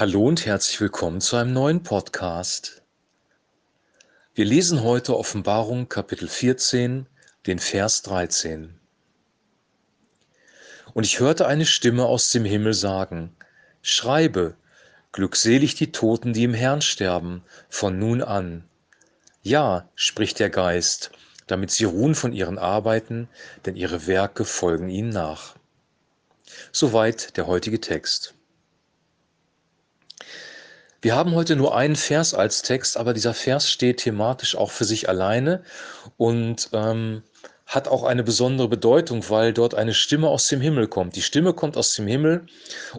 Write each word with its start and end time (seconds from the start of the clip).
Hallo 0.00 0.28
und 0.28 0.46
herzlich 0.46 0.80
willkommen 0.80 1.20
zu 1.20 1.34
einem 1.34 1.52
neuen 1.52 1.82
Podcast. 1.82 2.82
Wir 4.32 4.44
lesen 4.44 4.84
heute 4.84 5.16
Offenbarung 5.16 5.88
Kapitel 5.88 6.28
14, 6.28 7.06
den 7.48 7.58
Vers 7.58 8.02
13. 8.02 8.78
Und 10.94 11.02
ich 11.04 11.18
hörte 11.18 11.48
eine 11.48 11.66
Stimme 11.66 12.04
aus 12.04 12.30
dem 12.30 12.44
Himmel 12.44 12.74
sagen, 12.74 13.34
Schreibe, 13.82 14.54
glückselig 15.10 15.74
die 15.74 15.90
Toten, 15.90 16.32
die 16.32 16.44
im 16.44 16.54
Herrn 16.54 16.80
sterben, 16.80 17.42
von 17.68 17.98
nun 17.98 18.22
an. 18.22 18.62
Ja, 19.42 19.88
spricht 19.96 20.38
der 20.38 20.50
Geist, 20.50 21.10
damit 21.48 21.72
sie 21.72 21.86
ruhen 21.86 22.14
von 22.14 22.32
ihren 22.32 22.58
Arbeiten, 22.58 23.28
denn 23.66 23.74
ihre 23.74 24.06
Werke 24.06 24.44
folgen 24.44 24.90
ihnen 24.90 25.10
nach. 25.10 25.56
Soweit 26.70 27.36
der 27.36 27.48
heutige 27.48 27.80
Text. 27.80 28.37
Wir 31.00 31.14
haben 31.14 31.34
heute 31.36 31.54
nur 31.54 31.76
einen 31.76 31.94
Vers 31.94 32.34
als 32.34 32.62
Text, 32.62 32.96
aber 32.96 33.14
dieser 33.14 33.32
Vers 33.32 33.70
steht 33.70 33.98
thematisch 33.98 34.56
auch 34.56 34.72
für 34.72 34.84
sich 34.84 35.08
alleine 35.08 35.62
und 36.16 36.70
ähm, 36.72 37.22
hat 37.66 37.86
auch 37.86 38.02
eine 38.02 38.24
besondere 38.24 38.66
Bedeutung, 38.66 39.28
weil 39.30 39.52
dort 39.52 39.76
eine 39.76 39.94
Stimme 39.94 40.28
aus 40.28 40.48
dem 40.48 40.60
Himmel 40.60 40.88
kommt. 40.88 41.14
Die 41.14 41.22
Stimme 41.22 41.52
kommt 41.54 41.76
aus 41.76 41.94
dem 41.94 42.08
Himmel 42.08 42.46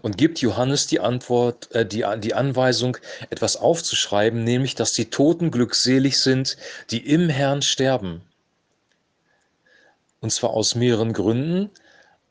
und 0.01 0.17
gibt 0.17 0.39
Johannes 0.39 0.87
die 0.87 1.01
Antwort, 1.01 1.75
äh, 1.75 1.85
die, 1.85 2.05
die 2.19 2.33
Anweisung, 2.33 2.95
etwas 3.31 3.57
aufzuschreiben, 3.57 4.45
nämlich, 4.45 4.75
dass 4.75 4.93
die 4.93 5.09
Toten 5.09 5.51
glückselig 5.51 6.19
sind, 6.19 6.55
die 6.91 7.05
im 7.05 7.27
Herrn 7.27 7.61
sterben. 7.61 8.21
Und 10.21 10.31
zwar 10.31 10.51
aus 10.51 10.73
mehreren 10.73 11.11
Gründen. 11.11 11.69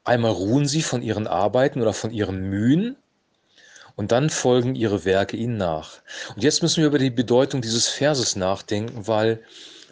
Einmal 0.04 0.32
ruhen 0.32 0.66
sie 0.66 0.80
von 0.82 1.02
ihren 1.02 1.26
Arbeiten 1.26 1.82
oder 1.82 1.92
von 1.92 2.10
ihren 2.10 2.48
Mühen 2.48 2.96
und 3.98 4.12
dann 4.12 4.30
folgen 4.30 4.76
ihre 4.76 5.04
Werke 5.04 5.36
ihnen 5.36 5.56
nach. 5.56 5.98
Und 6.36 6.44
jetzt 6.44 6.62
müssen 6.62 6.80
wir 6.80 6.86
über 6.86 7.00
die 7.00 7.10
Bedeutung 7.10 7.60
dieses 7.60 7.88
Verses 7.88 8.36
nachdenken, 8.36 9.08
weil 9.08 9.42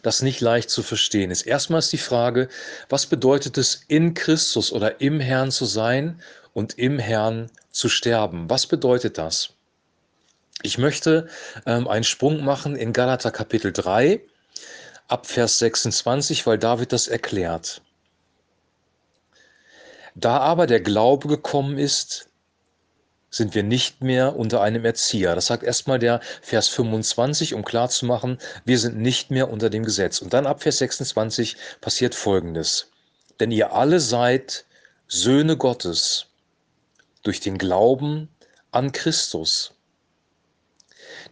das 0.02 0.22
nicht 0.22 0.40
leicht 0.40 0.70
zu 0.70 0.84
verstehen 0.84 1.32
ist. 1.32 1.42
Erstmal 1.42 1.80
ist 1.80 1.92
die 1.92 1.98
Frage, 1.98 2.48
was 2.88 3.06
bedeutet 3.06 3.58
es, 3.58 3.82
in 3.88 4.14
Christus 4.14 4.72
oder 4.72 5.00
im 5.00 5.18
Herrn 5.18 5.50
zu 5.50 5.64
sein 5.64 6.22
und 6.52 6.78
im 6.78 7.00
Herrn 7.00 7.50
zu 7.72 7.88
sterben? 7.88 8.48
Was 8.48 8.68
bedeutet 8.68 9.18
das? 9.18 9.50
Ich 10.62 10.78
möchte 10.78 11.26
ähm, 11.66 11.88
einen 11.88 12.04
Sprung 12.04 12.44
machen 12.44 12.76
in 12.76 12.92
Galater 12.92 13.32
Kapitel 13.32 13.72
3 13.72 14.20
ab 15.08 15.26
Vers 15.26 15.58
26, 15.58 16.46
weil 16.46 16.58
da 16.58 16.78
wird 16.78 16.92
das 16.92 17.08
erklärt. 17.08 17.82
Da 20.14 20.38
aber 20.38 20.68
der 20.68 20.80
Glaube 20.80 21.26
gekommen 21.26 21.76
ist, 21.76 22.25
sind 23.30 23.54
wir 23.54 23.62
nicht 23.62 24.02
mehr 24.02 24.36
unter 24.36 24.62
einem 24.62 24.84
Erzieher. 24.84 25.34
Das 25.34 25.46
sagt 25.46 25.62
erstmal 25.62 25.98
der 25.98 26.20
Vers 26.42 26.68
25, 26.68 27.54
um 27.54 27.64
klarzumachen, 27.64 28.38
wir 28.64 28.78
sind 28.78 28.96
nicht 28.98 29.30
mehr 29.30 29.50
unter 29.50 29.70
dem 29.70 29.84
Gesetz. 29.84 30.20
Und 30.20 30.32
dann 30.32 30.46
ab 30.46 30.62
Vers 30.62 30.78
26 30.78 31.56
passiert 31.80 32.14
Folgendes. 32.14 32.88
Denn 33.40 33.50
ihr 33.50 33.72
alle 33.72 34.00
seid 34.00 34.64
Söhne 35.08 35.56
Gottes 35.56 36.26
durch 37.22 37.40
den 37.40 37.58
Glauben 37.58 38.28
an 38.70 38.92
Christus. 38.92 39.72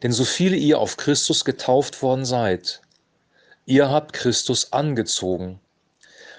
Denn 0.03 0.12
so 0.12 0.25
viele 0.25 0.56
ihr 0.56 0.78
auf 0.78 0.97
Christus 0.97 1.45
getauft 1.45 2.03
worden 2.03 2.25
seid, 2.25 2.81
ihr 3.65 3.89
habt 3.89 4.12
Christus 4.12 4.72
angezogen. 4.72 5.61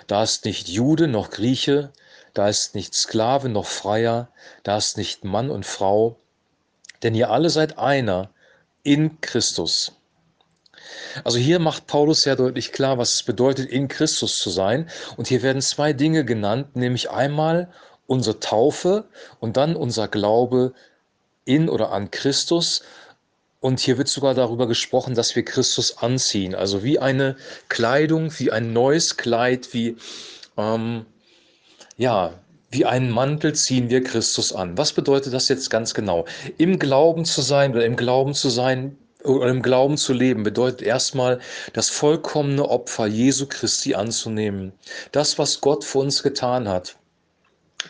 Da 0.08 0.24
ist 0.24 0.46
nicht 0.46 0.68
Jude 0.68 1.08
noch 1.08 1.32
Grieche, 1.32 1.92
da 2.36 2.50
ist 2.50 2.76
nicht 2.76 2.94
Sklave 2.94 3.50
noch 3.50 3.66
Freier, 3.66 4.30
da 4.64 4.78
ist 4.78 4.98
nicht 4.98 5.24
Mann 5.24 5.50
und 5.50 5.66
Frau, 5.66 6.18
denn 7.02 7.16
ihr 7.16 7.32
alle 7.32 7.50
seid 7.50 7.80
einer 7.80 8.30
in 8.84 9.20
Christus. 9.22 9.94
Also 11.24 11.40
hier 11.40 11.60
macht 11.60 11.88
Paulus 11.88 12.22
sehr 12.22 12.36
deutlich 12.36 12.72
klar, 12.72 12.98
was 12.98 13.14
es 13.14 13.24
bedeutet, 13.24 13.70
in 13.70 13.88
Christus 13.88 14.38
zu 14.40 14.50
sein. 14.50 14.90
Und 15.16 15.28
hier 15.28 15.42
werden 15.42 15.62
zwei 15.62 15.94
Dinge 15.94 16.26
genannt, 16.26 16.76
nämlich 16.76 17.10
einmal 17.10 17.72
unsere 18.06 18.40
Taufe 18.40 19.06
und 19.40 19.58
dann 19.58 19.76
unser 19.76 20.08
Glaube 20.08 20.74
in 21.46 21.70
oder 21.70 21.92
an 21.92 22.12
Christus. 22.12 22.84
Und 23.62 23.80
hier 23.80 23.98
wird 23.98 24.10
sogar 24.10 24.34
darüber 24.36 24.68
gesprochen, 24.68 25.16
dass 25.16 25.36
wir 25.36 25.46
Christus 25.46 25.98
anziehen. 25.98 26.54
Also 26.54 26.84
wie 26.84 27.00
eine 27.00 27.38
Kleidung, 27.70 28.38
wie 28.38 28.52
ein 28.52 28.74
neues 28.74 29.16
Kleid, 29.16 29.74
wie 29.74 29.98
ähm, 30.58 31.06
ja, 31.98 32.34
wie 32.72 32.86
einen 32.86 33.10
Mantel 33.10 33.54
ziehen 33.54 33.90
wir 33.90 34.04
Christus 34.04 34.54
an. 34.54 34.78
Was 34.78 34.94
bedeutet 34.94 35.34
das 35.34 35.48
jetzt 35.48 35.70
ganz 35.70 35.94
genau? 35.94 36.26
Im 36.58 36.78
Glauben 36.78 37.24
zu 37.26 37.42
sein 37.42 37.72
oder 37.74 37.86
im 37.86 37.96
Glauben 37.96 38.34
zu 38.34 38.50
sein 38.50 38.98
oder 39.24 39.48
im 39.48 39.62
Glauben 39.62 39.98
zu 39.98 40.14
leben 40.14 40.44
bedeutet 40.44 40.82
erstmal 40.82 41.40
das 41.74 41.90
vollkommene 41.90 42.68
Opfer 42.68 43.08
Jesu 43.08 43.48
Christi 43.48 43.96
anzunehmen. 43.96 44.74
Das, 45.12 45.40
was 45.40 45.62
Gott 45.62 45.84
für 45.84 46.00
uns 46.00 46.22
getan 46.22 46.68
hat. 46.68 46.98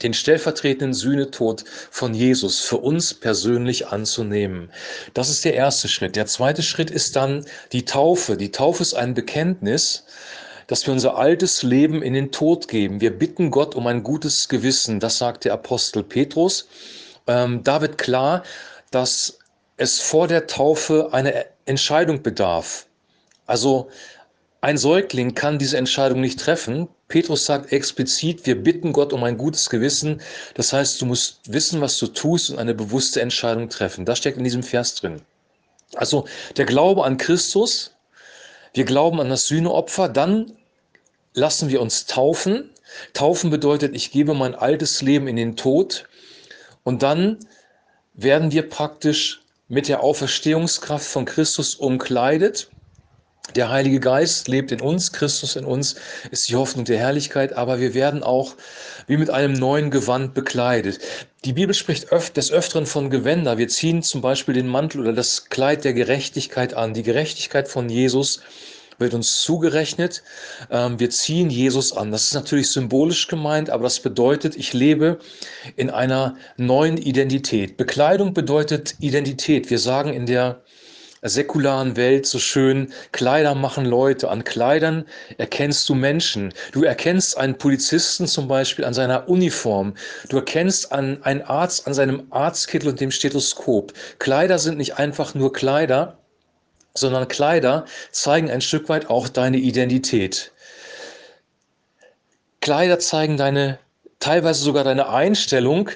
Den 0.04 0.14
stellvertretenden 0.14 0.94
Sühnetod 0.94 1.64
von 1.90 2.14
Jesus 2.14 2.60
für 2.60 2.78
uns 2.78 3.14
persönlich 3.14 3.88
anzunehmen. 3.88 4.70
Das 5.14 5.30
ist 5.30 5.46
der 5.46 5.54
erste 5.54 5.88
Schritt. 5.88 6.16
Der 6.18 6.26
zweite 6.26 6.64
Schritt 6.64 6.92
ist 6.92 7.16
dann 7.16 7.46
die 7.72 7.86
Taufe. 7.86 8.36
Die 8.36 8.52
Taufe 8.52 8.84
ist 8.84 8.94
ein 8.94 9.14
Bekenntnis, 9.14 10.06
dass 10.68 10.86
wir 10.86 10.94
unser 10.94 11.18
altes 11.18 11.64
Leben 11.64 12.02
in 12.02 12.14
den 12.14 12.31
Tod 12.31 12.68
geben. 12.68 13.02
Wir 13.02 13.18
bitten 13.18 13.52
Gott 13.52 13.76
um 13.76 13.88
ein 13.88 14.03
gutes 14.03 14.50
Gewissen. 14.50 15.00
Das 15.00 15.18
sagt 15.18 15.46
der 15.46 15.53
Apostel 15.53 16.03
Petrus. 16.03 16.68
Ähm, 17.28 17.64
da 17.64 17.81
wird 17.81 17.98
klar, 17.98 18.44
dass 18.92 19.40
es 19.78 20.00
vor 20.00 20.28
der 20.28 20.48
Taufe 20.48 21.09
eine 21.12 21.46
Entscheidung 21.66 22.22
bedarf. 22.22 22.86
Also 23.46 23.90
ein 24.62 24.78
Säugling 24.78 25.36
kann 25.36 25.59
diese 25.59 25.78
Entscheidung 25.78 26.22
nicht 26.22 26.40
treffen. 26.40 26.88
Petrus 27.08 27.46
sagt 27.46 27.72
explizit, 27.72 28.47
wir 28.47 28.62
bitten 28.62 28.94
Gott 28.94 29.14
um 29.14 29.24
ein 29.24 29.38
gutes 29.38 29.70
Gewissen. 29.70 30.22
Das 30.56 30.74
heißt, 30.74 31.00
du 31.02 31.06
musst 31.06 31.42
wissen, 31.46 31.82
was 31.82 32.00
du 32.00 32.08
tust 32.08 32.50
und 32.50 32.58
eine 32.58 32.74
bewusste 32.74 33.22
Entscheidung 33.22 33.70
treffen. 33.70 34.06
Das 34.06 34.18
steckt 34.18 34.38
in 34.38 34.44
diesem 34.44 34.64
Vers 34.64 34.96
drin. 34.96 35.22
Also 35.96 36.26
der 36.58 36.66
Glaube 36.66 37.03
an 37.03 37.18
Christus 37.18 37.95
wir 38.75 38.84
glauben 38.84 39.22
an 39.22 39.30
das 39.30 39.47
Sühneopfer, 39.47 40.09
dann 40.09 40.52
lassen 41.34 41.69
wir 41.69 41.81
uns 41.81 42.06
taufen. 42.06 42.69
Taufen 43.13 43.50
bedeutet, 43.50 43.96
ich 43.96 44.12
gebe 44.12 44.34
mein 44.34 44.53
altes 44.53 45.02
Leben 45.02 45.28
in 45.28 45.38
den 45.38 45.56
Tod 45.56 46.08
und 46.84 47.02
dann 47.02 47.40
werden 48.14 48.52
wir 48.52 48.69
praktisch 48.69 49.41
mit 49.69 49.88
der 49.88 50.03
Auferstehungskraft 50.03 51.06
von 51.06 51.25
Christus 51.25 51.75
umkleidet. 51.75 52.69
Der 53.54 53.70
Heilige 53.70 54.00
Geist 54.00 54.48
lebt 54.48 54.72
in 54.72 54.82
uns, 54.82 55.14
Christus 55.14 55.56
in 55.56 55.66
uns 55.66 55.96
ist 56.32 56.50
die 56.50 56.56
Hoffnung 56.56 56.84
der 56.84 56.98
Herrlichkeit, 56.98 57.54
aber 57.54 57.80
wir 57.80 57.94
werden 57.94 58.24
auch 58.24 58.56
wie 59.08 59.18
mit 59.18 59.30
einem 59.30 59.54
neuen 59.54 59.92
Gewand 59.92 60.34
bekleidet. 60.34 61.00
Die 61.46 61.54
Bibel 61.54 61.76
spricht 61.76 62.12
des 62.12 62.52
Öfteren 62.52 62.86
von 62.86 63.10
Gewänder. 63.10 63.58
Wir 63.58 63.68
ziehen 63.68 64.02
zum 64.02 64.22
Beispiel 64.22 64.56
den 64.56 64.68
Mantel 64.68 65.02
oder 65.02 65.14
das 65.14 65.46
Kleid 65.50 65.84
der 65.84 65.94
Gerechtigkeit 65.94 66.74
an. 66.74 66.94
Die 66.94 67.04
Gerechtigkeit 67.04 67.68
von 67.68 67.88
Jesus 67.88 68.42
wird 68.98 69.14
uns 69.14 69.42
zugerechnet. 69.42 70.24
Ähm, 70.72 71.00
wir 71.00 71.10
ziehen 71.10 71.50
Jesus 71.50 71.96
an. 71.96 72.12
Das 72.12 72.24
ist 72.24 72.34
natürlich 72.34 72.70
symbolisch 72.70 73.28
gemeint, 73.28 73.70
aber 73.70 73.84
das 73.84 74.00
bedeutet, 74.00 74.56
ich 74.56 74.74
lebe 74.74 75.20
in 75.76 75.90
einer 75.90 76.36
neuen 76.58 76.98
Identität. 76.98 77.78
Bekleidung 77.78 78.34
bedeutet 78.34 78.96
Identität. 79.00 79.70
Wir 79.70 79.80
sagen 79.80 80.14
in 80.14 80.26
der 80.26 80.62
säkularen 81.30 81.96
Welt 81.96 82.25
so 82.25 82.40
schön, 82.40 82.94
Kleider 83.12 83.56
machen 83.56 83.86
Leute. 83.86 84.30
An 84.30 84.44
Kleidern 84.44 85.06
erkennst 85.38 85.88
du 85.90 85.96
Menschen. 85.96 86.53
Du 86.72 86.84
erkennst 86.84 87.38
einen 87.38 87.58
Polizisten 87.58 88.28
zum 88.28 88.47
Beispiel 88.47 88.86
an 88.86 88.94
seiner 88.94 89.28
Uniform. 89.28 89.94
Du 90.30 90.38
erkennst 90.38 90.91
an 90.91 91.22
einen 91.24 91.41
Arzt 91.41 91.88
an 91.88 91.94
seinem 91.94 92.28
Arztkittel 92.30 92.90
und 92.90 93.00
dem 93.00 93.11
Stethoskop. 93.11 93.94
Kleider 94.20 94.59
sind 94.59 94.78
nicht 94.78 94.97
einfach 94.97 95.34
nur 95.34 95.52
Kleider, 95.53 96.17
sondern 96.94 97.28
Kleider 97.28 97.85
zeigen 98.11 98.50
ein 98.50 98.61
Stück 98.61 98.90
weit 98.90 99.09
auch 99.09 99.28
deine 99.28 99.58
Identität. 99.58 100.52
Kleider 102.61 103.00
zeigen 103.00 103.38
deine, 103.38 103.78
teilweise 104.20 104.64
sogar 104.64 104.84
deine 104.84 105.09
Einstellung, 105.09 105.91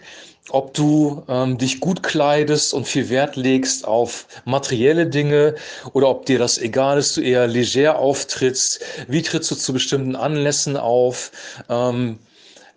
ob 0.51 0.73
du 0.73 1.23
ähm, 1.27 1.57
dich 1.57 1.79
gut 1.79 2.03
kleidest 2.03 2.73
und 2.73 2.87
viel 2.87 3.09
Wert 3.09 3.35
legst 3.35 3.87
auf 3.87 4.27
materielle 4.45 5.07
Dinge 5.07 5.55
oder 5.93 6.09
ob 6.09 6.25
dir 6.25 6.39
das 6.39 6.57
egal 6.57 6.97
ist, 6.97 7.17
du 7.17 7.21
eher 7.21 7.47
leger 7.47 7.97
auftrittst, 7.99 8.81
wie 9.07 9.21
trittst 9.21 9.51
du 9.51 9.55
zu 9.55 9.73
bestimmten 9.73 10.15
Anlässen 10.15 10.77
auf. 10.77 11.31
Ähm, 11.69 12.19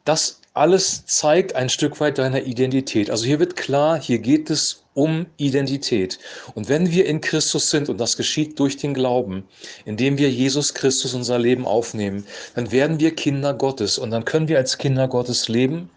das 0.05 0.41
alles 0.55 1.07
zeigt 1.07 1.55
ein 1.55 1.71
Stück 1.71 1.99
weit 2.01 2.19
deiner 2.19 2.43
Identität. 2.43 3.11
Also 3.11 3.25
hier 3.25 3.39
wird 3.39 3.57
klar, 3.57 4.01
hier 4.01 4.19
geht 4.19 4.51
es 4.51 4.83
um 4.95 5.25
Identität. 5.39 6.19
Und 6.55 6.69
wenn 6.69 6.91
wir 6.91 7.07
in 7.07 7.23
Christus 7.23 7.71
sind, 7.71 7.89
und 7.89 7.99
das 7.99 8.19
geschieht 8.19 8.59
durch 8.59 8.77
den 8.77 8.93
Glauben, 8.93 9.45
indem 9.87 10.19
wir 10.19 10.31
Jesus 10.31 10.75
Christus 10.75 11.15
unser 11.15 11.39
Leben 11.39 11.65
aufnehmen, 11.65 12.27
dann 12.55 12.71
werden 12.71 13.01
wir 13.01 13.15
Kinder 13.15 13.55
Gottes 13.55 13.97
und 13.97 14.11
dann 14.11 14.27
können 14.27 14.49
wir 14.49 14.59
als 14.59 14.77
Kinder 14.77 15.09
Gottes 15.09 15.49
leben 15.49 15.89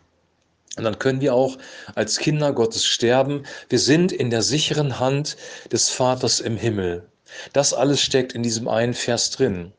Und 0.77 0.83
dann 0.83 0.99
können 0.99 1.21
wir 1.21 1.33
auch 1.33 1.57
als 1.95 2.17
Kinder 2.17 2.51
Gottes 2.53 2.85
sterben. 2.85 3.43
Wir 3.69 3.79
sind 3.79 4.11
in 4.11 4.29
der 4.29 4.41
sicheren 4.41 4.99
Hand 4.99 5.37
des 5.71 5.89
Vaters 5.89 6.39
im 6.39 6.57
Himmel. 6.57 7.09
Das 7.53 7.73
alles 7.73 8.01
steckt 8.01 8.33
in 8.33 8.43
diesem 8.43 8.67
einen 8.67 8.93
Vers 8.93 9.31
drin. 9.31 9.73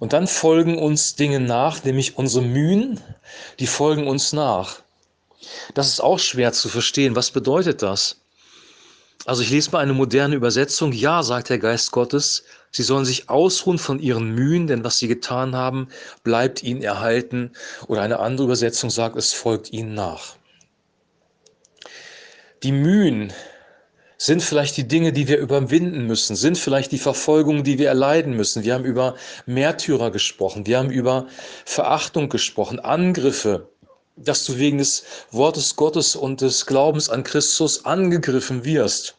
Und 0.00 0.12
dann 0.12 0.26
folgen 0.26 0.78
uns 0.78 1.14
Dinge 1.14 1.40
nach, 1.40 1.84
nämlich 1.84 2.18
unsere 2.18 2.44
Mühen, 2.44 3.00
die 3.58 3.66
folgen 3.66 4.06
uns 4.06 4.32
nach. 4.32 4.82
Das 5.74 5.88
ist 5.88 6.00
auch 6.00 6.18
schwer 6.18 6.52
zu 6.52 6.68
verstehen. 6.68 7.16
Was 7.16 7.30
bedeutet 7.30 7.82
das? 7.82 8.21
Also 9.24 9.42
ich 9.42 9.50
lese 9.50 9.70
mal 9.70 9.78
eine 9.78 9.92
moderne 9.92 10.34
Übersetzung. 10.34 10.92
Ja, 10.92 11.22
sagt 11.22 11.48
der 11.48 11.58
Geist 11.58 11.92
Gottes, 11.92 12.44
sie 12.72 12.82
sollen 12.82 13.04
sich 13.04 13.28
ausruhen 13.28 13.78
von 13.78 14.00
ihren 14.00 14.34
Mühen, 14.34 14.66
denn 14.66 14.84
was 14.84 14.98
sie 14.98 15.08
getan 15.08 15.54
haben, 15.54 15.88
bleibt 16.24 16.62
ihnen 16.62 16.82
erhalten. 16.82 17.52
Oder 17.86 18.02
eine 18.02 18.18
andere 18.18 18.46
Übersetzung 18.46 18.90
sagt, 18.90 19.16
es 19.16 19.32
folgt 19.32 19.72
ihnen 19.72 19.94
nach. 19.94 20.36
Die 22.62 22.72
Mühen 22.72 23.32
sind 24.18 24.40
vielleicht 24.40 24.76
die 24.76 24.86
Dinge, 24.86 25.12
die 25.12 25.26
wir 25.26 25.38
überwinden 25.38 26.06
müssen, 26.06 26.36
sind 26.36 26.56
vielleicht 26.56 26.92
die 26.92 26.98
Verfolgungen, 26.98 27.64
die 27.64 27.78
wir 27.78 27.88
erleiden 27.88 28.36
müssen. 28.36 28.62
Wir 28.62 28.74
haben 28.74 28.84
über 28.84 29.16
Märtyrer 29.46 30.12
gesprochen, 30.12 30.64
wir 30.64 30.78
haben 30.78 30.90
über 30.90 31.26
Verachtung 31.64 32.28
gesprochen, 32.28 32.78
Angriffe, 32.78 33.71
dass 34.24 34.44
du 34.44 34.58
wegen 34.58 34.78
des 34.78 35.04
Wortes 35.30 35.76
Gottes 35.76 36.16
und 36.16 36.40
des 36.40 36.66
Glaubens 36.66 37.08
an 37.08 37.24
Christus 37.24 37.84
angegriffen 37.84 38.64
wirst. 38.64 39.16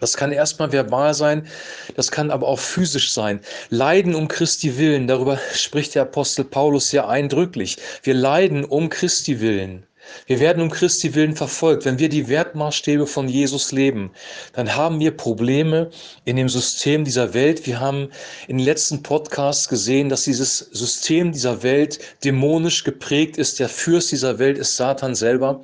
Das 0.00 0.16
kann 0.16 0.30
erstmal 0.30 0.70
verbal 0.70 1.12
sein, 1.14 1.48
das 1.96 2.10
kann 2.10 2.30
aber 2.30 2.46
auch 2.46 2.60
physisch 2.60 3.12
sein. 3.12 3.40
Leiden 3.70 4.14
um 4.14 4.28
Christi 4.28 4.78
willen, 4.78 5.08
darüber 5.08 5.40
spricht 5.54 5.94
der 5.94 6.02
Apostel 6.02 6.44
Paulus 6.44 6.90
sehr 6.90 7.08
eindrücklich. 7.08 7.78
Wir 8.02 8.14
leiden 8.14 8.64
um 8.64 8.90
Christi 8.90 9.40
willen. 9.40 9.84
Wir 10.26 10.40
werden 10.40 10.62
um 10.62 10.70
Christi 10.70 11.14
willen 11.14 11.34
verfolgt. 11.34 11.84
Wenn 11.84 11.98
wir 11.98 12.08
die 12.08 12.28
Wertmaßstäbe 12.28 13.06
von 13.06 13.28
Jesus 13.28 13.72
leben, 13.72 14.10
dann 14.52 14.74
haben 14.74 15.00
wir 15.00 15.16
Probleme 15.16 15.90
in 16.24 16.36
dem 16.36 16.48
System 16.48 17.04
dieser 17.04 17.34
Welt. 17.34 17.66
Wir 17.66 17.80
haben 17.80 18.10
in 18.46 18.58
den 18.58 18.64
letzten 18.64 19.02
Podcasts 19.02 19.68
gesehen, 19.68 20.08
dass 20.08 20.24
dieses 20.24 20.58
System 20.58 21.32
dieser 21.32 21.62
Welt 21.62 21.98
dämonisch 22.24 22.84
geprägt 22.84 23.36
ist. 23.38 23.58
Der 23.58 23.68
Fürst 23.68 24.12
dieser 24.12 24.38
Welt 24.38 24.58
ist 24.58 24.76
Satan 24.76 25.14
selber. 25.14 25.62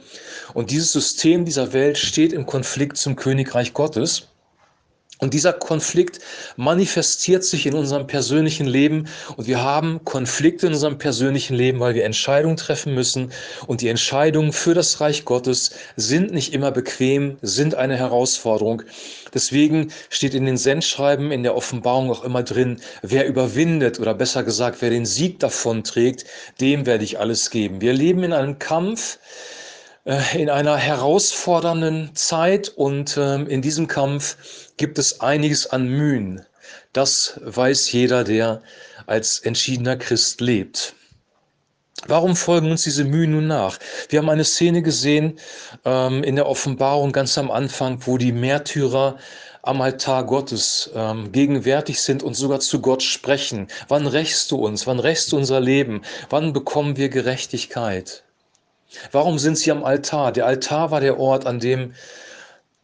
Und 0.55 0.70
dieses 0.70 0.93
System 0.93 1.44
dieser 1.44 1.73
Welt 1.73 1.99
steht 1.99 2.32
im 2.32 2.47
Konflikt 2.47 2.97
zum 2.97 3.17
Königreich 3.17 3.73
Gottes. 3.75 4.29
Und 5.25 5.32
dieser 5.32 5.55
Konflikt 5.55 6.21
manifestiert 6.56 7.44
sich 7.44 7.65
in 7.65 7.73
unserem 7.73 8.06
persönlichen 8.06 8.67
Leben 8.67 9.09
und 9.38 9.47
wir 9.47 9.62
haben 9.62 10.05
Konflikte 10.05 10.67
in 10.67 10.75
unserem 10.75 10.99
persönlichen 10.99 11.56
Leben, 11.56 11.81
weil 11.81 11.94
wir 11.94 12.05
Entscheidungen 12.05 12.59
treffen 12.59 12.94
müssen 12.94 13.32
und 13.67 13.81
die 13.81 13.88
Entscheidungen 13.88 14.53
für 14.53 14.75
das 14.75 15.00
Reich 15.00 15.25
Gottes 15.25 15.76
sind 15.97 16.35
nicht 16.35 16.53
immer 16.53 16.71
bequem, 16.73 17.38
sind 17.41 17.75
eine 17.75 17.97
Herausforderung. 17.97 18.82
Deswegen 19.32 19.91
steht 20.11 20.35
in 20.35 20.44
den 20.44 20.59
Sendschreiben 20.59 21.32
in 21.32 21.43
der 21.43 21.56
Offenbarung 21.56 22.11
auch 22.11 22.23
immer 22.23 22.43
drin, 22.43 22.82
wer 23.00 23.26
überwindet 23.26 23.99
oder 24.00 24.12
besser 24.12 24.43
gesagt, 24.43 24.82
wer 24.82 24.91
den 24.91 25.06
Sieg 25.06 25.41
davon 25.41 25.85
trägt, 25.85 26.26
dem 26.61 26.85
werde 26.85 27.05
ich 27.05 27.19
alles 27.19 27.49
geben. 27.49 27.81
Wir 27.81 27.94
leben 27.94 28.25
in 28.25 28.35
einem 28.35 28.59
Kampf, 28.59 29.19
in 30.35 30.51
einer 30.51 30.77
herausfordernden 30.77 32.15
Zeit 32.15 32.69
und 32.69 33.17
ähm, 33.17 33.47
in 33.47 33.62
diesem 33.62 33.87
Kampf 33.87 34.37
gibt 34.77 34.99
es 34.99 35.21
einiges 35.21 35.67
an 35.67 35.89
Mühen. 35.89 36.45
Das 36.93 37.41
weiß 37.43 37.91
jeder, 37.93 38.23
der 38.23 38.62
als 39.06 39.39
entschiedener 39.39 39.97
Christ 39.97 40.43
lebt. 40.43 40.95
Warum 42.06 42.37
folgen 42.37 42.71
uns 42.71 42.83
diese 42.83 43.05
Mühen 43.05 43.31
nun 43.31 43.47
nach? 43.47 43.79
Wir 44.11 44.19
haben 44.19 44.29
eine 44.29 44.45
Szene 44.45 44.83
gesehen 44.83 45.39
ähm, 45.87 46.23
in 46.23 46.37
der 46.37 46.47
Offenbarung 46.47 47.12
ganz 47.12 47.39
am 47.39 47.50
Anfang, 47.50 47.99
wo 48.07 48.19
die 48.19 48.33
Märtyrer 48.33 49.17
am 49.62 49.81
Altar 49.81 50.27
Gottes 50.27 50.91
ähm, 50.95 51.33
gegenwärtig 51.33 52.03
sind 52.03 52.23
und 52.23 52.35
sogar 52.35 52.61
zu 52.61 52.83
Gott 52.83 53.03
sprechen. 53.03 53.69
Wann 53.89 54.07
rächst 54.07 54.50
du 54.50 54.57
uns? 54.57 54.87
Wann 54.87 55.00
rächst 55.00 55.33
du 55.33 55.39
unser 55.39 55.61
Leben? 55.61 56.03
Wann 56.29 56.53
bekommen 56.53 56.99
wir 56.99 57.09
Gerechtigkeit? 57.09 58.24
Warum 59.12 59.38
sind 59.38 59.58
sie 59.58 59.70
am 59.70 59.85
Altar? 59.85 60.32
Der 60.32 60.46
Altar 60.46 60.91
war 60.91 61.00
der 61.00 61.19
Ort, 61.19 61.46
an 61.46 61.61
dem 61.61 61.94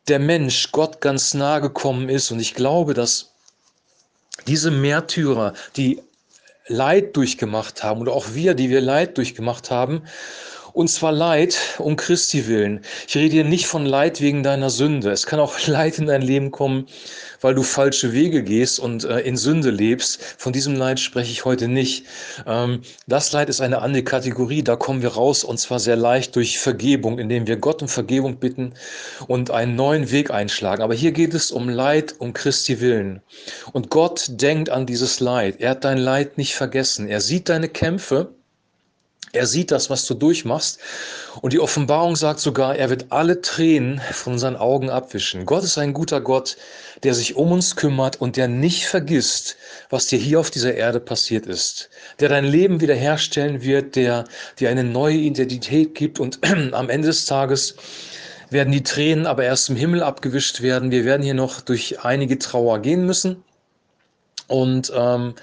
der 0.09 0.19
Mensch 0.19 0.73
Gott 0.73 1.01
ganz 1.01 1.35
nahe 1.35 1.61
gekommen 1.61 2.09
ist. 2.09 2.31
Und 2.31 2.41
ich 2.41 2.55
glaube, 2.55 2.95
dass 2.95 3.33
diese 4.47 4.71
Märtyrer, 4.71 5.55
die 5.77 6.03
Leid 6.67 7.17
durchgemacht 7.17 7.83
haben, 7.83 8.01
oder 8.01 8.13
auch 8.13 8.35
wir, 8.35 8.55
die 8.55 8.71
wir 8.71 8.81
Leid 8.81 9.19
durchgemacht 9.19 9.71
haben, 9.71 10.03
und 10.73 10.89
zwar 10.89 11.13
Leid 11.13 11.57
um 11.79 11.97
Christi 11.97 12.47
willen. 12.47 12.81
Ich 13.09 13.17
rede 13.17 13.33
hier 13.33 13.45
nicht 13.45 13.67
von 13.67 13.87
Leid 13.87 14.21
wegen 14.21 14.43
deiner 14.43 14.71
Sünde. 14.71 15.11
Es 15.11 15.27
kann 15.27 15.41
auch 15.41 15.55
Leid 15.67 15.99
in 15.99 16.07
dein 16.07 16.23
Leben 16.23 16.51
kommen, 16.51 16.87
weil 17.41 17.55
du 17.55 17.63
falsche 17.63 18.13
Wege 18.13 18.43
gehst 18.43 18.79
und 18.79 19.05
äh, 19.05 19.21
in 19.21 19.37
Sünde 19.37 19.71
lebst. 19.71 20.23
Von 20.39 20.53
diesem 20.53 20.75
Leid 20.77 21.01
spreche 21.01 21.33
ich 21.33 21.45
heute 21.45 21.69
nicht. 21.69 22.05
Ähm, 22.47 22.83
das 23.07 23.33
Leid 23.33 23.49
ist 23.49 23.61
eine 23.61 23.83
andere 23.83 24.05
Kategorie. 24.05 24.63
Da 24.63 24.77
kommen 24.77 25.03
wir 25.03 25.11
raus 25.11 25.45
und 25.45 25.59
zwar 25.59 25.79
sehr 25.79 25.97
leicht 25.97 26.37
durch 26.37 26.59
Vergebung, 26.59 27.19
indem 27.19 27.47
wir 27.47 27.57
Gott 27.57 27.83
um 27.83 27.89
Vergebung 27.89 28.37
bitten 28.37 28.75
und 29.27 29.51
einen 29.51 29.77
neuen 29.77 30.11
Weg 30.11 30.31
einschlagen. 30.31 30.83
Aber 30.83 30.95
hier 30.95 31.13
geht 31.13 31.35
es 31.35 31.51
um 31.51 31.69
Leid 31.69 32.15
um 32.19 32.33
Christi 32.33 32.81
willen. 32.81 33.23
Und 33.73 33.91
Gott 33.91 34.27
denkt 34.29 34.71
an 34.71 34.87
dieses 34.87 35.21
Leid. 35.21 35.57
Er 35.61 35.71
hat 35.71 35.85
dein 35.85 35.99
Leid 35.99 36.39
nicht 36.39 36.55
vergessen. 36.55 37.09
Er 37.09 37.21
sieht 37.21 37.49
deine 37.49 37.69
Kämpfe 37.69 38.35
er 39.33 39.47
sieht 39.47 39.71
das, 39.71 39.91
was 39.91 40.07
du 40.07 40.15
durchmachst. 40.15 40.81
Und 41.41 41.53
die 41.53 41.61
Offenbarung 41.61 42.17
sagt 42.17 42.41
sogar, 42.41 42.75
er 42.77 42.91
wird 42.91 43.07
alle 43.11 43.41
Tränen 43.41 44.01
von 44.11 44.33
unseren 44.35 44.57
Augen 44.57 44.91
abwischen. 44.91 45.47
Gott 45.47 45.63
ist 45.63 45.79
ein 45.79 45.93
guter 45.93 46.21
Gott, 46.21 46.57
der 47.05 47.15
sich 47.15 47.37
um 47.37 47.53
uns 47.53 47.77
kümmert 47.77 48.21
und 48.21 48.37
der 48.37 48.49
nicht 48.49 48.87
vergisst, 48.87 49.57
was 49.89 50.07
dir 50.07 50.19
hier 50.19 50.41
auf 50.41 50.51
dieser 50.51 50.75
Erde 50.75 50.99
passiert 50.99 51.47
ist. 51.47 51.91
Der 52.19 52.29
dein 52.29 52.45
Leben 52.45 52.81
wiederherstellen 52.81 53.63
wird, 53.63 53.95
der 53.95 54.25
dir 54.59 54.69
eine 54.69 54.85
neue 54.85 55.17
Identität 55.17 55.95
gibt 55.95 56.19
und 56.19 56.41
am 56.73 56.91
Ende 56.91 57.09
des 57.09 57.27
Tages 57.27 57.77
werden 58.51 58.73
die 58.73 58.83
Tränen 58.83 59.27
aber 59.27 59.45
erst 59.45 59.71
im 59.71 59.77
Himmel 59.77 60.03
abgewischt 60.03 60.61
werden. 60.61 60.91
Wir 60.91 61.05
werden 61.05 61.23
hier 61.23 61.35
noch 61.35 61.61
durch 61.61 62.01
einige 62.01 62.37
Trauer 62.39 62.81
gehen 62.81 63.07
müssen. 63.07 63.45
Und 64.49 64.93
ähm, 64.93 65.35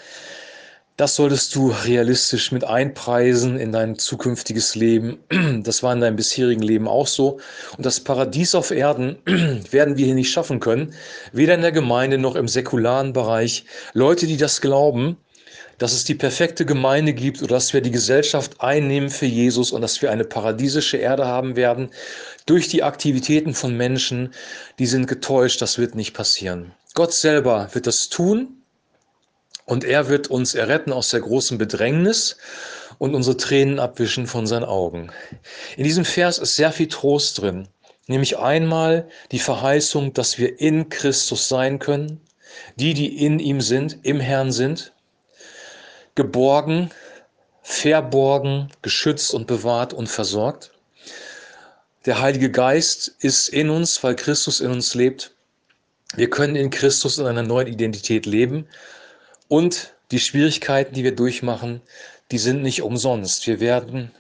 das 0.98 1.16
solltest 1.16 1.54
du 1.56 1.70
realistisch 1.86 2.52
mit 2.52 2.64
einpreisen 2.64 3.60
in 3.60 3.72
dein 3.72 4.00
zukünftiges 4.00 4.74
Leben. 4.74 5.20
Das 5.64 5.84
war 5.84 5.94
in 5.94 6.02
deinem 6.02 6.16
bisherigen 6.16 6.64
Leben 6.64 6.88
auch 6.88 7.06
so. 7.06 7.40
Und 7.78 7.86
das 7.86 8.00
Paradies 8.00 8.56
auf 8.56 8.72
Erden 8.72 9.18
werden 9.72 9.98
wir 9.98 10.06
hier 10.06 10.16
nicht 10.16 10.32
schaffen 10.32 10.60
können, 10.60 10.96
weder 11.32 11.54
in 11.54 11.62
der 11.62 11.72
Gemeinde 11.72 12.18
noch 12.18 12.36
im 12.36 12.48
säkularen 12.48 13.14
Bereich. 13.14 13.66
Leute, 13.94 14.26
die 14.26 14.38
das 14.38 14.60
glauben, 14.60 15.18
dass 15.78 15.94
es 15.94 16.04
die 16.04 16.16
perfekte 16.16 16.66
Gemeinde 16.66 17.14
gibt 17.14 17.44
oder 17.44 17.56
dass 17.56 17.74
wir 17.74 17.82
die 17.82 17.92
Gesellschaft 17.92 18.60
einnehmen 18.60 19.12
für 19.12 19.28
Jesus 19.28 19.72
und 19.72 19.82
dass 19.82 20.02
wir 20.02 20.10
eine 20.10 20.24
paradiesische 20.24 20.98
Erde 20.98 21.28
haben 21.28 21.56
werden, 21.56 21.92
durch 22.48 22.70
die 22.70 22.82
Aktivitäten 22.82 23.54
von 23.54 23.78
Menschen, 23.78 24.34
die 24.80 24.88
sind 24.88 25.06
getäuscht, 25.06 25.62
das 25.62 25.78
wird 25.78 25.94
nicht 25.94 26.16
passieren. 26.16 26.72
Gott 26.96 27.14
selber 27.14 27.70
wird 27.74 27.86
das 27.86 28.10
tun 28.10 28.57
und 29.68 29.84
er 29.84 30.08
wird 30.08 30.30
uns 30.30 30.56
erretten 30.56 30.94
aus 30.94 31.10
der 31.10 31.20
großen 31.20 31.58
Bedrängnis 31.58 32.38
und 32.98 33.14
unsere 33.14 33.36
Tränen 33.38 33.80
abwischen 33.80 34.26
von 34.26 34.48
seinen 34.48 34.64
Augen. 34.64 35.12
In 35.76 35.84
diesem 35.84 36.06
Vers 36.06 36.40
ist 36.40 36.56
sehr 36.56 36.72
viel 36.72 36.88
Trost 36.88 37.42
drin. 37.42 37.68
Nämlich 38.08 38.38
einmal 38.38 39.10
die 39.32 39.40
Verheißung, 39.40 40.14
dass 40.14 40.38
wir 40.38 40.62
in 40.62 40.88
Christus 40.88 41.50
sein 41.50 41.80
können, 41.80 42.22
die, 42.78 42.94
die 42.94 43.26
in 43.26 43.40
ihm 43.40 43.60
sind, 43.60 44.00
im 44.04 44.22
Herrn 44.22 44.54
sind, 44.54 44.94
geborgen, 46.16 46.90
verborgen, 47.62 48.70
geschützt 48.82 49.34
und 49.34 49.48
bewahrt 49.48 49.94
und 49.94 50.08
versorgt. 50.08 50.72
Der 52.06 52.22
Heilige 52.22 52.50
Geist 52.50 53.14
ist 53.20 53.50
in 53.50 53.70
uns, 53.70 54.02
weil 54.02 54.16
Christus 54.16 54.62
in 54.62 54.72
uns 54.72 54.96
lebt. 54.96 55.36
Wir 56.16 56.30
können 56.30 56.56
in 56.56 56.70
Christus 56.70 57.18
in 57.18 57.26
einer 57.26 57.44
neuen 57.44 57.68
Identität 57.68 58.26
leben 58.26 58.66
und 59.48 59.94
die 60.12 60.20
Schwierigkeiten, 60.20 60.94
die 60.94 61.04
wir 61.04 61.16
durchmachen, 61.16 61.82
die 62.32 62.38
sind 62.38 62.62
nicht 62.62 62.82
umsonst. 62.82 63.48
Wir 63.48 63.60
werden, 63.60 64.12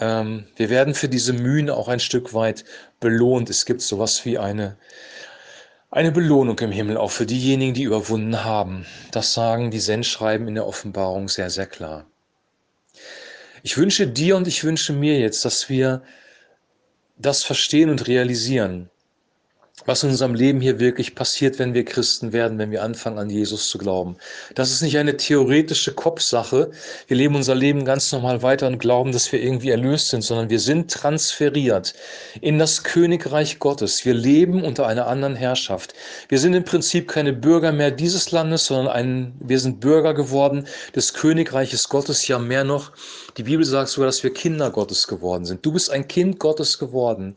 ähm, 0.00 0.46
wir 0.56 0.70
werden 0.70 0.94
für 0.94 1.08
diese 1.08 1.32
Mühen 1.32 1.70
auch 1.70 1.88
ein 1.88 2.00
Stück 2.00 2.34
weit 2.34 2.64
belohnt. 3.00 3.50
Es 3.50 3.64
gibt 3.66 3.82
sowas 3.82 4.24
wie 4.24 4.38
eine, 4.38 4.76
eine 5.90 6.12
Belohnung 6.12 6.58
im 6.58 6.72
Himmel, 6.72 6.96
auch 6.96 7.10
für 7.10 7.26
diejenigen, 7.26 7.74
die 7.74 7.82
überwunden 7.84 8.44
haben. 8.44 8.86
Das 9.12 9.34
sagen 9.34 9.70
die 9.70 9.80
Sendschreiben 9.80 10.48
in 10.48 10.54
der 10.54 10.66
Offenbarung 10.66 11.28
sehr, 11.28 11.50
sehr 11.50 11.66
klar. 11.66 12.06
Ich 13.62 13.76
wünsche 13.78 14.06
dir 14.06 14.36
und 14.36 14.46
ich 14.46 14.64
wünsche 14.64 14.92
mir 14.92 15.18
jetzt, 15.18 15.44
dass 15.44 15.68
wir 15.68 16.02
das 17.16 17.44
verstehen 17.44 17.90
und 17.90 18.08
realisieren, 18.08 18.90
was 19.86 20.04
in 20.04 20.10
unserem 20.10 20.34
Leben 20.34 20.60
hier 20.60 20.78
wirklich 20.78 21.16
passiert, 21.16 21.58
wenn 21.58 21.74
wir 21.74 21.84
Christen 21.84 22.32
werden, 22.32 22.58
wenn 22.58 22.70
wir 22.70 22.84
anfangen 22.84 23.18
an 23.18 23.28
Jesus 23.28 23.68
zu 23.68 23.76
glauben. 23.76 24.16
Das 24.54 24.70
ist 24.70 24.82
nicht 24.82 24.96
eine 24.98 25.16
theoretische 25.16 25.92
Kopfsache. 25.92 26.70
Wir 27.08 27.16
leben 27.16 27.34
unser 27.34 27.56
Leben 27.56 27.84
ganz 27.84 28.12
normal 28.12 28.42
weiter 28.42 28.68
und 28.68 28.78
glauben, 28.78 29.10
dass 29.10 29.32
wir 29.32 29.42
irgendwie 29.42 29.70
erlöst 29.70 30.08
sind, 30.08 30.22
sondern 30.22 30.48
wir 30.48 30.60
sind 30.60 30.92
transferiert 30.92 31.94
in 32.40 32.60
das 32.60 32.84
Königreich 32.84 33.58
Gottes. 33.58 34.04
Wir 34.04 34.14
leben 34.14 34.62
unter 34.62 34.86
einer 34.86 35.08
anderen 35.08 35.34
Herrschaft. 35.34 35.94
Wir 36.28 36.38
sind 36.38 36.54
im 36.54 36.64
Prinzip 36.64 37.08
keine 37.08 37.32
Bürger 37.32 37.72
mehr 37.72 37.90
dieses 37.90 38.30
Landes, 38.30 38.66
sondern 38.66 38.88
ein, 38.88 39.34
wir 39.40 39.58
sind 39.58 39.80
Bürger 39.80 40.14
geworden 40.14 40.68
des 40.94 41.14
Königreiches 41.14 41.88
Gottes. 41.88 42.28
Ja, 42.28 42.38
mehr 42.38 42.62
noch. 42.62 42.92
Die 43.36 43.42
Bibel 43.42 43.64
sagt 43.64 43.88
sogar, 43.88 44.06
dass 44.06 44.22
wir 44.22 44.32
Kinder 44.32 44.70
Gottes 44.70 45.08
geworden 45.08 45.44
sind. 45.44 45.66
Du 45.66 45.72
bist 45.72 45.90
ein 45.90 46.06
Kind 46.06 46.38
Gottes 46.38 46.78
geworden. 46.78 47.34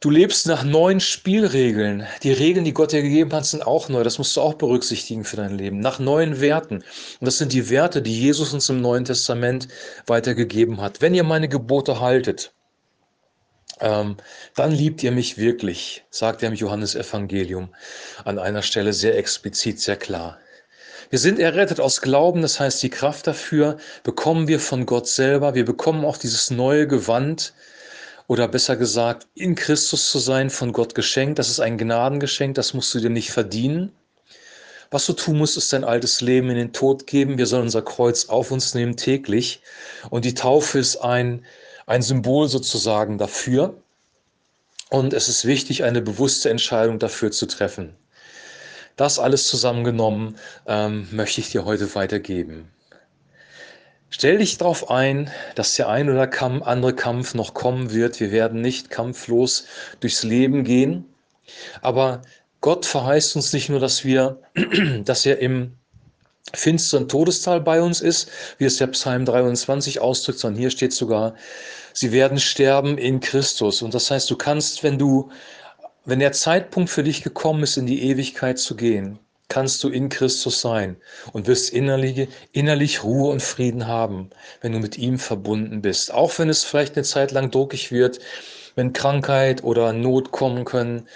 Du 0.00 0.10
lebst 0.10 0.46
nach 0.46 0.62
neuen 0.62 1.00
Spielregeln. 1.00 2.06
Die 2.22 2.32
Regeln, 2.32 2.66
die 2.66 2.74
Gott 2.74 2.92
dir 2.92 3.00
gegeben 3.00 3.32
hat, 3.32 3.46
sind 3.46 3.66
auch 3.66 3.88
neu. 3.88 4.04
Das 4.04 4.18
musst 4.18 4.36
du 4.36 4.42
auch 4.42 4.54
berücksichtigen 4.54 5.24
für 5.24 5.36
dein 5.36 5.56
Leben. 5.56 5.80
Nach 5.80 5.98
neuen 5.98 6.40
Werten. 6.40 6.76
Und 6.76 7.24
das 7.24 7.38
sind 7.38 7.54
die 7.54 7.70
Werte, 7.70 8.02
die 8.02 8.20
Jesus 8.20 8.52
uns 8.52 8.68
im 8.68 8.82
Neuen 8.82 9.06
Testament 9.06 9.68
weitergegeben 10.06 10.82
hat. 10.82 11.00
Wenn 11.00 11.14
ihr 11.14 11.24
meine 11.24 11.48
Gebote 11.48 11.98
haltet, 11.98 12.52
ähm, 13.80 14.18
dann 14.54 14.70
liebt 14.70 15.02
ihr 15.02 15.12
mich 15.12 15.38
wirklich, 15.38 16.04
sagt 16.10 16.42
er 16.42 16.50
im 16.50 16.54
Johannesevangelium 16.54 17.74
an 18.24 18.38
einer 18.38 18.62
Stelle 18.62 18.92
sehr 18.92 19.16
explizit, 19.16 19.80
sehr 19.80 19.96
klar. 19.96 20.38
Wir 21.08 21.18
sind 21.18 21.38
errettet 21.38 21.80
aus 21.80 22.02
Glauben, 22.02 22.42
das 22.42 22.60
heißt, 22.60 22.82
die 22.82 22.90
Kraft 22.90 23.26
dafür 23.26 23.78
bekommen 24.02 24.48
wir 24.48 24.60
von 24.60 24.84
Gott 24.84 25.08
selber. 25.08 25.54
Wir 25.54 25.64
bekommen 25.64 26.04
auch 26.04 26.16
dieses 26.18 26.50
neue 26.50 26.86
Gewand, 26.86 27.54
oder 28.26 28.48
besser 28.48 28.76
gesagt, 28.76 29.26
in 29.34 29.54
Christus 29.54 30.10
zu 30.10 30.18
sein, 30.18 30.50
von 30.50 30.72
Gott 30.72 30.94
geschenkt. 30.94 31.38
Das 31.38 31.48
ist 31.48 31.60
ein 31.60 31.78
Gnadengeschenk, 31.78 32.54
das 32.54 32.74
musst 32.74 32.92
du 32.94 33.00
dir 33.00 33.10
nicht 33.10 33.30
verdienen. 33.30 33.92
Was 34.90 35.06
du 35.06 35.12
tun 35.12 35.38
musst, 35.38 35.56
ist 35.56 35.72
dein 35.72 35.84
altes 35.84 36.20
Leben 36.20 36.50
in 36.50 36.56
den 36.56 36.72
Tod 36.72 37.06
geben. 37.06 37.38
Wir 37.38 37.46
sollen 37.46 37.64
unser 37.64 37.82
Kreuz 37.82 38.26
auf 38.26 38.50
uns 38.50 38.74
nehmen 38.74 38.96
täglich. 38.96 39.60
Und 40.10 40.24
die 40.24 40.34
Taufe 40.34 40.78
ist 40.78 40.96
ein, 40.96 41.44
ein 41.86 42.02
Symbol 42.02 42.48
sozusagen 42.48 43.18
dafür. 43.18 43.74
Und 44.88 45.12
es 45.12 45.28
ist 45.28 45.44
wichtig, 45.44 45.82
eine 45.82 46.00
bewusste 46.02 46.50
Entscheidung 46.50 46.98
dafür 46.98 47.32
zu 47.32 47.46
treffen. 47.46 47.96
Das 48.96 49.18
alles 49.18 49.46
zusammengenommen 49.48 50.36
ähm, 50.66 51.08
möchte 51.10 51.40
ich 51.40 51.50
dir 51.50 51.64
heute 51.64 51.94
weitergeben. 51.94 52.70
Stell 54.08 54.38
dich 54.38 54.56
darauf 54.58 54.90
ein, 54.90 55.30
dass 55.56 55.74
der 55.74 55.88
ein 55.88 56.08
oder 56.08 56.30
andere 56.66 56.94
Kampf 56.94 57.34
noch 57.34 57.54
kommen 57.54 57.92
wird. 57.92 58.20
Wir 58.20 58.30
werden 58.30 58.60
nicht 58.60 58.90
kampflos 58.90 59.66
durchs 60.00 60.22
Leben 60.22 60.64
gehen. 60.64 61.04
Aber 61.82 62.22
Gott 62.60 62.86
verheißt 62.86 63.36
uns 63.36 63.52
nicht 63.52 63.68
nur, 63.68 63.80
dass 63.80 64.04
wir, 64.04 64.40
dass 65.04 65.26
er 65.26 65.40
im 65.40 65.76
finsteren 66.54 67.08
Todestal 67.08 67.60
bei 67.60 67.82
uns 67.82 68.00
ist, 68.00 68.30
wie 68.58 68.64
es 68.64 68.76
der 68.76 68.86
Psalm 68.88 69.24
23 69.24 70.00
ausdrückt, 70.00 70.38
sondern 70.38 70.60
hier 70.60 70.70
steht 70.70 70.92
sogar, 70.92 71.34
sie 71.92 72.12
werden 72.12 72.38
sterben 72.38 72.98
in 72.98 73.20
Christus. 73.20 73.82
Und 73.82 73.94
das 73.94 74.10
heißt, 74.10 74.30
du 74.30 74.36
kannst, 74.36 74.82
wenn 74.82 74.98
du, 74.98 75.30
wenn 76.04 76.20
der 76.20 76.32
Zeitpunkt 76.32 76.90
für 76.90 77.02
dich 77.02 77.22
gekommen 77.22 77.64
ist, 77.64 77.76
in 77.76 77.86
die 77.86 78.02
Ewigkeit 78.04 78.58
zu 78.58 78.76
gehen, 78.76 79.18
kannst 79.48 79.82
du 79.84 79.88
in 79.88 80.08
Christus 80.08 80.60
sein 80.60 80.96
und 81.32 81.46
wirst 81.46 81.72
innerlich, 81.72 82.28
innerlich 82.52 83.04
Ruhe 83.04 83.30
und 83.30 83.42
Frieden 83.42 83.86
haben, 83.86 84.30
wenn 84.60 84.72
du 84.72 84.78
mit 84.78 84.98
ihm 84.98 85.18
verbunden 85.18 85.82
bist. 85.82 86.12
Auch 86.12 86.38
wenn 86.38 86.48
es 86.48 86.64
vielleicht 86.64 86.96
eine 86.96 87.04
Zeit 87.04 87.30
lang 87.32 87.50
druckig 87.50 87.92
wird, 87.92 88.18
wenn 88.74 88.92
Krankheit 88.92 89.64
oder 89.64 89.92
Not 89.92 90.32
kommen 90.32 90.64
können. 90.64 91.08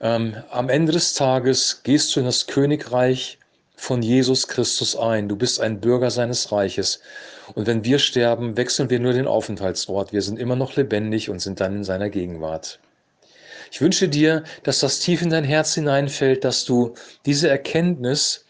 Ähm, 0.00 0.36
am 0.50 0.68
Ende 0.68 0.92
des 0.92 1.14
Tages 1.14 1.82
gehst 1.82 2.14
du 2.14 2.20
in 2.20 2.26
das 2.26 2.46
Königreich 2.46 3.38
von 3.76 4.02
Jesus 4.02 4.48
Christus 4.48 4.96
ein. 4.96 5.28
Du 5.28 5.36
bist 5.36 5.60
ein 5.60 5.80
Bürger 5.80 6.10
seines 6.10 6.52
Reiches. 6.52 7.00
Und 7.54 7.66
wenn 7.66 7.84
wir 7.84 7.98
sterben, 7.98 8.56
wechseln 8.56 8.90
wir 8.90 9.00
nur 9.00 9.12
den 9.12 9.26
Aufenthaltsort. 9.26 10.12
Wir 10.12 10.22
sind 10.22 10.38
immer 10.38 10.56
noch 10.56 10.76
lebendig 10.76 11.30
und 11.30 11.40
sind 11.40 11.60
dann 11.60 11.76
in 11.76 11.84
seiner 11.84 12.10
Gegenwart. 12.10 12.80
Ich 13.70 13.80
wünsche 13.80 14.08
dir, 14.08 14.44
dass 14.62 14.80
das 14.80 15.00
tief 15.00 15.22
in 15.22 15.30
dein 15.30 15.44
Herz 15.44 15.74
hineinfällt, 15.74 16.44
dass 16.44 16.64
du 16.64 16.94
diese 17.24 17.48
Erkenntnis, 17.48 18.44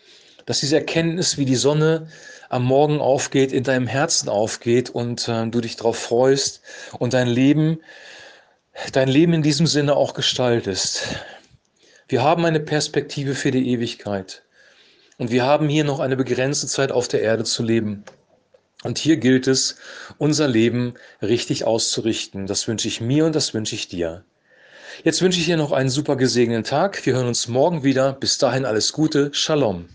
dass 0.45 0.61
diese 0.61 0.77
Erkenntnis 0.77 1.39
wie 1.39 1.45
die 1.45 1.57
Sonne 1.57 2.09
am 2.49 2.65
Morgen 2.65 3.01
aufgeht, 3.01 3.53
in 3.53 3.65
deinem 3.65 3.87
Herzen 3.87 4.29
aufgeht 4.29 4.91
und 4.91 5.29
äh, 5.29 5.47
du 5.49 5.61
dich 5.61 5.77
darauf 5.77 5.99
freust 5.99 6.63
und 6.99 7.13
dein 7.13 7.29
Leben, 7.29 7.81
dein 8.93 9.09
Leben 9.09 9.33
in 9.33 9.43
diesem 9.43 9.67
Sinne 9.67 9.97
auch 9.97 10.15
gestaltest. 10.15 11.03
Wir 12.09 12.23
haben 12.23 12.45
eine 12.45 12.61
Perspektive 12.61 13.35
für 13.35 13.51
die 13.51 13.71
Ewigkeit 13.71 14.45
und 15.19 15.31
wir 15.31 15.45
haben 15.45 15.69
hier 15.69 15.85
noch 15.85 15.99
eine 15.99 16.17
begrenzte 16.17 16.67
Zeit 16.67 16.93
auf 16.93 17.09
der 17.09 17.23
Erde 17.23 17.45
zu 17.45 17.63
leben. 17.63 18.05
Und 18.85 18.99
hier 18.99 19.17
gilt 19.17 19.49
es, 19.49 19.77
unser 20.19 20.47
Leben 20.47 20.95
richtig 21.21 21.65
auszurichten. 21.65 22.47
Das 22.47 22.69
wünsche 22.69 22.87
ich 22.87 23.01
mir 23.01 23.25
und 23.25 23.35
das 23.35 23.55
wünsche 23.55 23.75
ich 23.75 23.89
dir. 23.89 24.25
Jetzt 25.05 25.23
wünsche 25.23 25.39
ich 25.39 25.47
dir 25.47 25.57
noch 25.57 25.73
einen 25.73 25.91
super 25.91 26.17
gesegneten 26.17 26.65
Tag. 26.65 27.05
Wir 27.05 27.15
hören 27.15 27.27
uns 27.27 27.49
morgen 27.49 27.83
wieder. 27.83 28.13
Bis 28.13 28.39
dahin 28.39 28.65
alles 28.65 28.93
Gute. 28.93 29.31
Shalom. 29.33 29.87